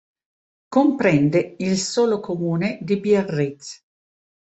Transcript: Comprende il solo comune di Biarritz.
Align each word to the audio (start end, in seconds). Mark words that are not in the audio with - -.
Comprende 0.67 1.57
il 1.59 1.77
solo 1.77 2.19
comune 2.21 2.79
di 2.81 2.99
Biarritz. 2.99 3.83